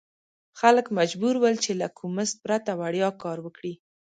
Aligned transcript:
خلک 0.59 0.85
مجبور 0.99 1.35
ول 1.41 1.55
چې 1.63 1.71
له 1.81 1.87
کوم 1.97 2.11
مزد 2.17 2.35
پرته 2.45 2.71
وړیا 2.81 3.09
کار 3.23 3.37
وکړي. 3.45 3.73